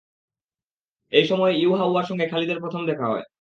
[1.13, 3.23] এ সময় ইউহাওয়ার সঙ্গে খালিদের প্রথম দেখা হয়।